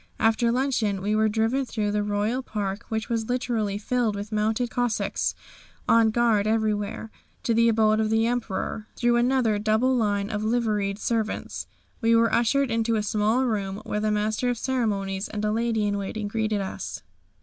After 0.19 0.51
luncheon 0.51 0.99
we 0.99 1.15
were 1.15 1.29
driven 1.29 1.63
through 1.63 1.91
the 1.91 2.01
royal 2.01 2.41
park 2.41 2.85
which 2.89 3.07
was 3.07 3.29
literally 3.29 3.77
filled 3.77 4.15
with 4.15 4.31
mounted 4.31 4.71
Cossacks 4.71 5.35
on 5.87 6.09
guard 6.09 6.47
everywhere, 6.47 7.11
to 7.43 7.53
the 7.53 7.69
abode 7.69 7.99
of 7.99 8.09
the 8.09 8.25
Emperor. 8.25 8.87
Through 8.95 9.17
another 9.17 9.59
double 9.59 9.95
line 9.95 10.31
of 10.31 10.43
liveried 10.43 10.97
servants 10.97 11.67
we 12.01 12.15
were 12.15 12.33
ushered 12.33 12.71
into 12.71 12.95
a 12.95 13.03
small 13.03 13.45
room 13.45 13.79
where 13.85 13.99
the 13.99 14.09
Master 14.09 14.49
of 14.49 14.57
Ceremonies 14.57 15.27
and 15.27 15.45
a 15.45 15.51
lady 15.51 15.85
in 15.85 15.99
waiting 15.99 16.27
greeted 16.27 16.61
us. 16.61 17.03